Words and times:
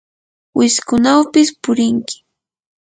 wiskunawpis 0.57 1.49
purinki. 1.61 2.15